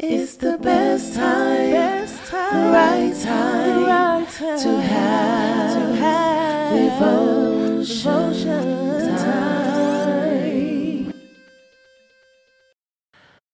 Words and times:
It's 0.00 0.36
the 0.36 0.56
best 0.58 1.16
time, 1.16 1.72
best 1.72 2.30
time, 2.30 2.72
right 2.72 3.12
time, 3.20 3.82
right 3.82 4.28
time 4.30 4.58
to 4.60 4.80
have, 4.80 5.72
to 5.74 5.80
have 5.96 7.00
devotion, 7.00 8.04
devotion 8.04 9.16
time. 9.18 11.12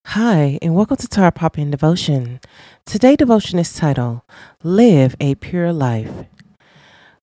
Hi, 0.05 0.59
and 0.61 0.75
welcome 0.75 0.99
to 0.99 1.09
Tar 1.09 1.33
Pop 1.33 1.57
in 1.57 1.71
Devotion. 1.71 2.41
Today 2.85 3.17
devotion 3.17 3.59
is 3.59 3.73
titled 3.73 4.21
Live 4.63 5.17
a 5.21 5.37
Pure 5.37 5.73
Life. 5.73 6.27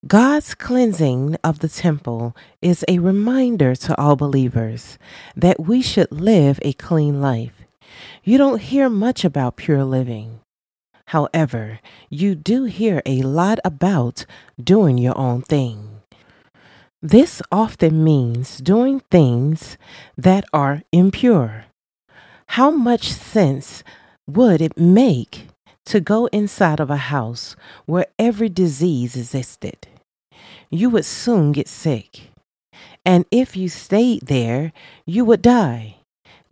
God's 0.08 0.56
cleansing 0.56 1.38
of 1.44 1.60
the 1.60 1.70
temple 1.70 2.36
is 2.60 2.84
a 2.88 2.98
reminder 2.98 3.76
to 3.76 3.96
all 4.02 4.16
believers 4.16 4.98
that 5.36 5.60
we 5.60 5.84
should 5.84 6.12
live 6.12 6.60
a 6.64 6.74
clean 6.74 7.22
life. 7.22 7.61
You 8.24 8.38
don't 8.38 8.62
hear 8.62 8.90
much 8.90 9.26
about 9.26 9.56
pure 9.58 9.84
living. 9.84 10.40
However, 11.08 11.80
you 12.10 12.36
do 12.36 12.66
hear 12.66 13.02
a 13.06 13.22
lot 13.22 13.60
about 13.66 14.26
doing 14.62 14.98
your 14.98 15.18
own 15.18 15.42
thing. 15.42 16.02
This 17.02 17.42
often 17.52 18.04
means 18.04 18.60
doing 18.60 19.02
things 19.12 19.78
that 20.16 20.46
are 20.54 20.84
impure. 20.92 21.66
How 22.50 22.70
much 22.70 23.12
sense 23.12 23.84
would 24.28 24.62
it 24.62 24.78
make 24.78 25.48
to 25.86 26.00
go 26.00 26.28
inside 26.28 26.80
of 26.80 26.90
a 26.90 27.10
house 27.12 27.56
where 27.86 28.06
every 28.20 28.50
disease 28.50 29.16
existed? 29.16 29.88
You 30.70 30.90
would 30.92 31.06
soon 31.06 31.52
get 31.52 31.68
sick. 31.68 32.32
And 33.06 33.26
if 33.32 33.58
you 33.58 33.68
stayed 33.68 34.28
there, 34.28 34.72
you 35.06 35.26
would 35.26 35.42
die. 35.42 35.98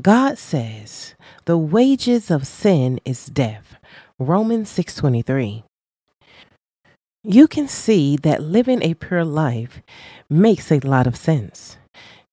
God 0.01 0.37
says, 0.37 1.15
"The 1.45 1.57
wages 1.57 2.31
of 2.31 2.47
sin 2.47 2.99
is 3.03 3.25
death." 3.25 3.75
Romans 4.17 4.69
6:23. 4.69 5.63
You 7.23 7.47
can 7.47 7.67
see 7.67 8.15
that 8.17 8.41
living 8.41 8.81
a 8.81 8.93
pure 8.93 9.25
life 9.25 9.81
makes 10.29 10.71
a 10.71 10.79
lot 10.79 11.05
of 11.05 11.17
sense. 11.17 11.77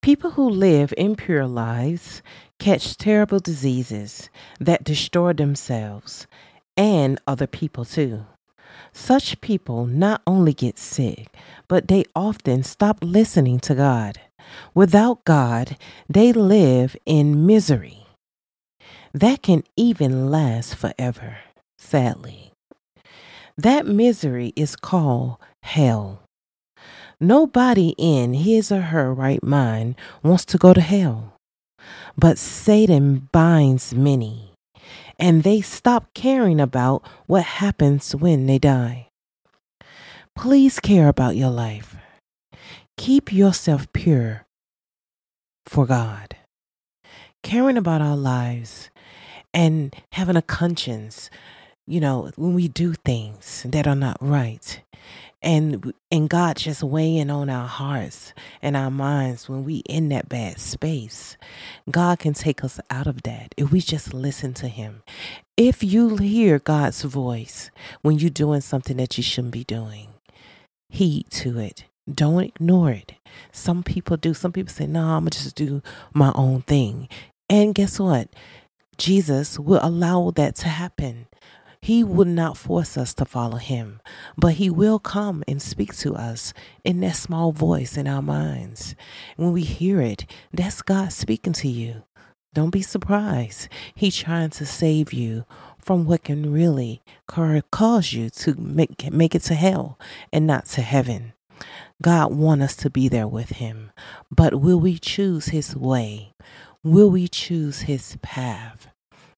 People 0.01 0.33
who 0.33 0.49
live 0.49 0.95
impure 0.97 1.47
lives 1.47 2.23
catch 2.61 2.97
terrible 2.97 3.41
diseases 3.41 4.31
that 4.61 4.85
destroy 4.85 5.33
themselves 5.33 6.29
and 6.77 7.19
other 7.27 7.49
people 7.49 7.85
too. 7.85 8.27
Such 8.93 9.41
people 9.41 9.87
not 9.87 10.23
only 10.27 10.55
get 10.55 10.79
sick, 10.79 11.35
but 11.67 11.89
they 11.89 12.05
often 12.15 12.63
stop 12.63 12.99
listening 13.03 13.59
to 13.61 13.75
God. 13.75 14.21
Without 14.75 15.25
God, 15.25 15.77
they 16.09 16.33
live 16.33 16.97
in 17.07 17.47
misery. 17.47 18.07
That 19.15 19.43
can 19.43 19.65
even 19.77 20.31
last 20.31 20.75
forever, 20.75 21.39
sadly. 21.79 22.53
That 23.57 23.87
misery 23.87 24.53
is 24.57 24.77
called 24.77 25.37
hell. 25.63 26.23
Nobody 27.19 27.95
in 27.97 28.35
his 28.35 28.71
or 28.71 28.83
her 28.83 29.15
right 29.15 29.43
mind 29.43 29.95
wants 30.23 30.45
to 30.47 30.59
go 30.59 30.75
to 30.75 30.83
hell. 30.83 31.33
But 32.19 32.37
Satan 32.37 33.29
binds 33.33 33.95
many, 33.95 34.53
and 35.19 35.43
they 35.43 35.63
stop 35.63 36.13
caring 36.13 36.61
about 36.61 37.03
what 37.27 37.45
happens 37.45 38.15
when 38.15 38.47
they 38.47 38.59
die. 38.59 39.09
Please 40.35 40.79
care 40.79 41.09
about 41.09 41.37
your 41.37 41.51
life. 41.51 41.97
Keep 42.97 43.33
yourself 43.33 43.93
pure 43.93 44.47
for 45.67 45.87
God. 45.87 46.37
Caring 47.43 47.77
about 47.77 48.01
our 48.01 48.17
lives 48.17 48.91
and 49.53 49.95
having 50.13 50.37
a 50.37 50.43
conscience, 50.43 51.31
you 51.87 52.01
know, 52.01 52.31
when 52.37 52.55
we 52.55 52.69
do 52.69 52.95
things 52.95 53.65
that 53.69 53.87
are 53.87 53.95
not 53.95 54.17
right. 54.21 54.81
And 55.43 55.93
and 56.11 56.29
God 56.29 56.57
just 56.57 56.83
weighing 56.83 57.31
on 57.31 57.51
our 57.51 57.69
hearts 57.69 58.33
and 58.63 58.77
our 58.77 58.91
minds 58.91 59.49
when 59.49 59.65
we 59.65 59.77
in 59.89 60.09
that 60.09 60.29
bad 60.29 60.59
space. 60.59 61.37
God 61.91 62.19
can 62.19 62.33
take 62.33 62.65
us 62.65 62.81
out 62.91 63.07
of 63.07 63.23
that 63.23 63.55
if 63.57 63.71
we 63.71 63.81
just 63.81 64.15
listen 64.15 64.55
to 64.55 64.69
him. 64.69 65.03
If 65.57 65.85
you 65.85 66.17
hear 66.17 66.59
God's 66.59 67.03
voice 67.03 67.71
when 68.03 68.19
you're 68.19 68.31
doing 68.31 68.63
something 68.63 68.97
that 68.97 69.17
you 69.19 69.23
shouldn't 69.23 69.53
be 69.53 69.65
doing, 69.65 70.09
heed 70.89 71.31
to 71.33 71.59
it. 71.59 71.85
Don't 72.13 72.45
ignore 72.45 72.91
it. 72.91 73.15
Some 73.53 73.83
people 73.83 74.17
do. 74.17 74.33
Some 74.33 74.53
people 74.53 74.73
say, 74.73 74.87
no, 74.87 75.03
I'm 75.03 75.25
going 75.25 75.31
to 75.31 75.43
just 75.43 75.57
do 75.57 75.83
my 76.15 76.33
own 76.35 76.63
thing. 76.63 77.09
And 77.51 77.75
guess 77.75 77.99
what? 77.99 78.29
Jesus 78.97 79.59
will 79.59 79.81
allow 79.83 80.31
that 80.31 80.57
to 80.57 80.69
happen. 80.69 81.27
He 81.83 82.03
will 82.03 82.25
not 82.27 82.57
force 82.57 82.97
us 82.97 83.15
to 83.15 83.25
follow 83.25 83.59
him, 83.59 84.01
but 84.37 84.55
he 84.55 84.71
will 84.71 84.99
come 84.99 85.45
and 85.47 85.63
speak 85.63 85.95
to 85.99 86.15
us 86.15 86.53
in 86.83 87.01
that 87.01 87.17
small 87.17 87.53
voice 87.53 87.97
in 87.97 88.09
our 88.09 88.23
minds. 88.23 88.97
When 89.37 89.53
we 89.53 89.63
hear 89.63 90.01
it, 90.01 90.29
that's 90.53 90.83
God 90.83 91.13
speaking 91.13 91.53
to 91.53 91.69
you. 91.69 92.03
Don't 92.55 92.71
be 92.71 92.83
surprised. 92.83 93.69
He's 93.95 94.17
trying 94.17 94.51
to 94.51 94.67
save 94.67 95.13
you 95.13 95.45
from 95.79 96.07
what 96.07 96.25
can 96.25 96.53
really 96.53 97.03
cause 97.29 98.13
you 98.13 98.31
to 98.31 98.55
make, 98.55 99.13
make 99.13 99.35
it 99.35 99.43
to 99.43 99.55
hell 99.55 99.99
and 100.33 100.47
not 100.47 100.65
to 100.67 100.81
heaven. 100.81 101.35
God 102.03 102.35
want 102.35 102.63
us 102.63 102.77
to 102.77 102.91
be 102.91 103.09
there 103.09 103.27
with 103.27 103.51
him, 103.51 103.91
but 104.31 104.61
will 104.61 104.79
we 104.79 104.99
choose 104.99 105.47
his 105.47 105.75
way? 105.75 106.35
Will 106.85 107.11
we 107.11 107.27
choose 107.27 107.83
his 107.83 108.19
path? 108.21 108.89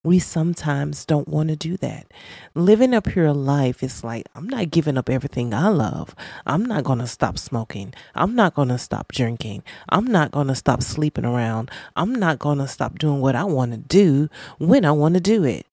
We 0.04 0.18
sometimes 0.18 1.04
don't 1.04 1.28
want 1.28 1.50
to 1.50 1.56
do 1.56 1.76
that. 1.78 2.06
Living 2.54 2.94
a 2.94 3.02
pure 3.02 3.32
life 3.32 3.82
is 3.82 4.02
like, 4.02 4.26
I'm 4.34 4.48
not 4.48 4.70
giving 4.70 4.96
up 4.96 5.10
everything 5.10 5.52
I 5.52 5.68
love. 5.68 6.14
I'm 6.46 6.64
not 6.64 6.84
going 6.84 7.00
to 7.00 7.06
stop 7.06 7.38
smoking. 7.38 7.94
I'm 8.14 8.34
not 8.34 8.54
going 8.54 8.68
to 8.68 8.78
stop 8.78 9.12
drinking. 9.12 9.62
I'm 9.88 10.06
not 10.06 10.30
going 10.30 10.46
to 10.48 10.54
stop 10.54 10.82
sleeping 10.82 11.24
around. 11.24 11.70
I'm 11.96 12.14
not 12.14 12.38
going 12.38 12.58
to 12.58 12.68
stop 12.68 12.98
doing 12.98 13.20
what 13.20 13.36
I 13.36 13.44
want 13.44 13.72
to 13.72 13.78
do 13.78 14.28
when 14.58 14.84
I 14.84 14.92
want 14.92 15.14
to 15.14 15.20
do 15.20 15.44
it. 15.44 15.66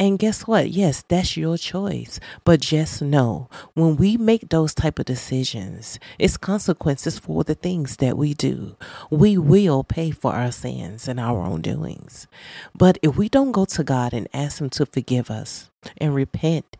And 0.00 0.16
guess 0.18 0.46
what? 0.46 0.70
Yes, 0.70 1.02
that's 1.08 1.36
your 1.36 1.58
choice. 1.58 2.20
But 2.44 2.60
just 2.60 3.02
know 3.02 3.48
when 3.74 3.96
we 3.96 4.16
make 4.16 4.48
those 4.48 4.72
type 4.72 5.00
of 5.00 5.06
decisions, 5.06 5.98
it's 6.20 6.36
consequences 6.36 7.18
for 7.18 7.42
the 7.42 7.56
things 7.56 7.96
that 7.96 8.16
we 8.16 8.32
do. 8.32 8.76
We 9.10 9.36
will 9.36 9.82
pay 9.82 10.12
for 10.12 10.32
our 10.32 10.52
sins 10.52 11.08
and 11.08 11.18
our 11.18 11.40
own 11.40 11.62
doings. 11.62 12.28
But 12.76 12.98
if 13.02 13.16
we 13.16 13.28
don't 13.28 13.50
go 13.50 13.64
to 13.64 13.82
God 13.82 14.12
and 14.12 14.28
ask 14.32 14.60
Him 14.60 14.70
to 14.70 14.86
forgive 14.86 15.32
us 15.32 15.68
and 15.96 16.14
repent 16.14 16.76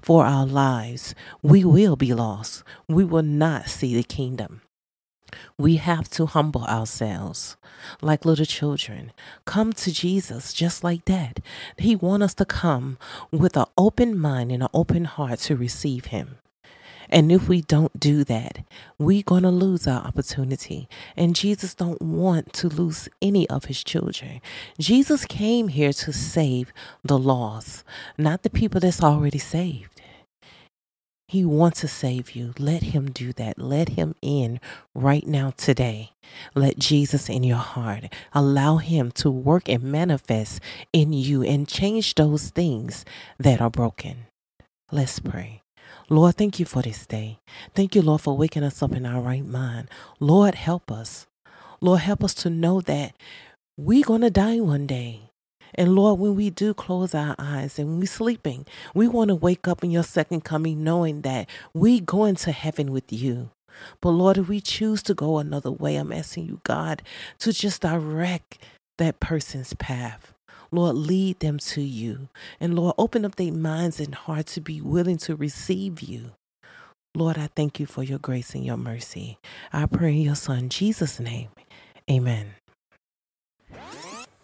for 0.00 0.24
our 0.24 0.46
lives, 0.46 1.14
we 1.42 1.64
will 1.64 1.94
be 1.94 2.14
lost. 2.14 2.64
We 2.88 3.04
will 3.04 3.22
not 3.22 3.68
see 3.68 3.94
the 3.94 4.02
kingdom. 4.02 4.62
We 5.58 5.76
have 5.76 6.08
to 6.10 6.26
humble 6.26 6.64
ourselves 6.64 7.56
like 8.00 8.24
little 8.24 8.44
children. 8.44 9.12
Come 9.44 9.72
to 9.74 9.92
Jesus 9.92 10.52
just 10.52 10.82
like 10.84 11.04
that. 11.06 11.40
He 11.78 11.96
wants 11.96 12.24
us 12.24 12.34
to 12.34 12.44
come 12.44 12.98
with 13.30 13.56
an 13.56 13.66
open 13.76 14.18
mind 14.18 14.52
and 14.52 14.62
an 14.62 14.68
open 14.72 15.04
heart 15.04 15.40
to 15.40 15.56
receive 15.56 16.06
Him. 16.06 16.38
And 17.08 17.30
if 17.30 17.48
we 17.48 17.60
don't 17.60 17.98
do 17.98 18.24
that, 18.24 18.64
we're 18.98 19.22
going 19.22 19.44
to 19.44 19.50
lose 19.50 19.86
our 19.86 20.02
opportunity. 20.02 20.88
And 21.16 21.36
Jesus 21.36 21.74
don't 21.74 22.02
want 22.02 22.52
to 22.54 22.68
lose 22.68 23.08
any 23.22 23.48
of 23.48 23.66
his 23.66 23.84
children. 23.84 24.40
Jesus 24.78 25.24
came 25.24 25.68
here 25.68 25.92
to 25.92 26.12
save 26.12 26.72
the 27.04 27.18
lost, 27.18 27.84
not 28.18 28.42
the 28.42 28.50
people 28.50 28.80
that's 28.80 29.02
already 29.02 29.38
saved. 29.38 29.95
He 31.28 31.44
wants 31.44 31.80
to 31.80 31.88
save 31.88 32.36
you. 32.36 32.54
Let 32.58 32.82
Him 32.82 33.10
do 33.10 33.32
that. 33.32 33.58
Let 33.58 33.90
Him 33.90 34.14
in 34.22 34.60
right 34.94 35.26
now, 35.26 35.52
today. 35.56 36.12
Let 36.54 36.78
Jesus 36.78 37.28
in 37.28 37.42
your 37.42 37.56
heart. 37.56 38.04
Allow 38.32 38.76
Him 38.76 39.10
to 39.12 39.30
work 39.30 39.68
and 39.68 39.82
manifest 39.82 40.60
in 40.92 41.12
you 41.12 41.42
and 41.42 41.66
change 41.66 42.14
those 42.14 42.50
things 42.50 43.04
that 43.38 43.60
are 43.60 43.70
broken. 43.70 44.26
Let's 44.92 45.18
pray. 45.18 45.62
Lord, 46.08 46.36
thank 46.36 46.60
you 46.60 46.64
for 46.64 46.82
this 46.82 47.04
day. 47.06 47.40
Thank 47.74 47.96
you, 47.96 48.02
Lord, 48.02 48.20
for 48.20 48.36
waking 48.36 48.62
us 48.62 48.80
up 48.80 48.92
in 48.92 49.04
our 49.04 49.20
right 49.20 49.44
mind. 49.44 49.88
Lord, 50.20 50.54
help 50.54 50.92
us. 50.92 51.26
Lord, 51.80 52.00
help 52.00 52.22
us 52.22 52.34
to 52.34 52.50
know 52.50 52.80
that 52.82 53.14
we're 53.76 54.04
going 54.04 54.20
to 54.20 54.30
die 54.30 54.60
one 54.60 54.86
day. 54.86 55.32
And 55.76 55.94
Lord, 55.94 56.20
when 56.20 56.34
we 56.36 56.50
do 56.50 56.74
close 56.74 57.14
our 57.14 57.34
eyes 57.38 57.78
and 57.78 57.98
we're 57.98 58.06
sleeping, 58.06 58.66
we 58.94 59.08
want 59.08 59.28
to 59.28 59.34
wake 59.34 59.68
up 59.68 59.84
in 59.84 59.90
your 59.90 60.02
second 60.02 60.44
coming 60.44 60.84
knowing 60.84 61.22
that 61.22 61.48
we 61.74 62.00
go 62.00 62.24
into 62.24 62.52
heaven 62.52 62.92
with 62.92 63.12
you. 63.12 63.50
But 64.00 64.10
Lord, 64.10 64.38
if 64.38 64.48
we 64.48 64.60
choose 64.60 65.02
to 65.04 65.14
go 65.14 65.38
another 65.38 65.70
way, 65.70 65.96
I'm 65.96 66.12
asking 66.12 66.46
you, 66.46 66.60
God, 66.64 67.02
to 67.40 67.52
just 67.52 67.82
direct 67.82 68.58
that 68.98 69.20
person's 69.20 69.74
path. 69.74 70.32
Lord, 70.72 70.96
lead 70.96 71.40
them 71.40 71.58
to 71.58 71.82
you. 71.82 72.28
And 72.60 72.74
Lord, 72.74 72.94
open 72.98 73.24
up 73.24 73.36
their 73.36 73.52
minds 73.52 74.00
and 74.00 74.14
hearts 74.14 74.54
to 74.54 74.60
be 74.60 74.80
willing 74.80 75.18
to 75.18 75.36
receive 75.36 76.00
you. 76.00 76.32
Lord, 77.14 77.38
I 77.38 77.48
thank 77.54 77.80
you 77.80 77.86
for 77.86 78.02
your 78.02 78.18
grace 78.18 78.54
and 78.54 78.64
your 78.64 78.76
mercy. 78.76 79.38
I 79.72 79.86
pray 79.86 80.12
in 80.12 80.22
your 80.22 80.34
son 80.34 80.68
Jesus' 80.68 81.20
name. 81.20 81.48
Amen. 82.10 82.54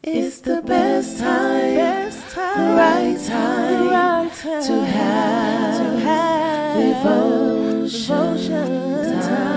It's 0.05 0.41
the 0.41 0.61
best 0.63 1.21
time, 1.21 1.77
best 1.77 2.35
time, 2.35 2.77
right 2.77 3.17
time, 3.25 3.89
right 3.89 4.33
time 4.35 4.63
to 4.65 4.85
have, 4.85 5.77
to 5.79 6.01
have 6.01 7.05
devotion, 7.05 8.09
devotion 8.09 9.21
time. 9.23 9.52